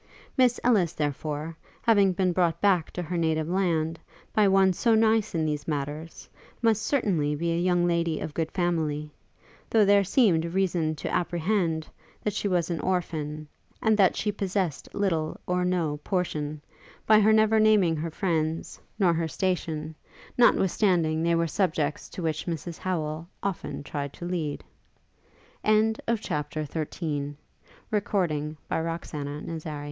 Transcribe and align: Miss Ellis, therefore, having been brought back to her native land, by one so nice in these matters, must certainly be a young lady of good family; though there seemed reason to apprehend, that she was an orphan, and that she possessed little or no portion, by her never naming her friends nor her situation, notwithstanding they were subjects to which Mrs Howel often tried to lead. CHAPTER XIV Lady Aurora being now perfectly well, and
Miss 0.35 0.59
Ellis, 0.63 0.93
therefore, 0.93 1.55
having 1.83 2.11
been 2.13 2.33
brought 2.33 2.59
back 2.59 2.89
to 2.93 3.03
her 3.03 3.17
native 3.17 3.47
land, 3.47 3.99
by 4.33 4.47
one 4.47 4.73
so 4.73 4.95
nice 4.95 5.35
in 5.35 5.45
these 5.45 5.67
matters, 5.67 6.27
must 6.59 6.81
certainly 6.81 7.35
be 7.35 7.51
a 7.51 7.59
young 7.59 7.85
lady 7.85 8.19
of 8.19 8.33
good 8.33 8.51
family; 8.51 9.11
though 9.69 9.85
there 9.85 10.03
seemed 10.03 10.43
reason 10.45 10.95
to 10.95 11.13
apprehend, 11.13 11.87
that 12.23 12.33
she 12.33 12.47
was 12.47 12.71
an 12.71 12.79
orphan, 12.79 13.47
and 13.79 13.95
that 13.95 14.15
she 14.15 14.31
possessed 14.31 14.89
little 14.95 15.39
or 15.45 15.63
no 15.63 15.97
portion, 15.97 16.63
by 17.05 17.19
her 17.19 17.31
never 17.31 17.59
naming 17.59 17.95
her 17.95 18.09
friends 18.09 18.81
nor 18.97 19.13
her 19.13 19.27
situation, 19.27 19.93
notwithstanding 20.35 21.21
they 21.21 21.35
were 21.35 21.45
subjects 21.45 22.09
to 22.09 22.23
which 22.23 22.47
Mrs 22.47 22.79
Howel 22.79 23.27
often 23.43 23.83
tried 23.83 24.13
to 24.13 24.25
lead. 24.25 24.63
CHAPTER 25.63 26.63
XIV 26.63 27.35
Lady 27.35 27.35
Aurora 27.93 28.27
being 28.27 28.57
now 28.71 28.81
perfectly 28.81 29.09
well, 29.11 29.59
and 29.63 29.65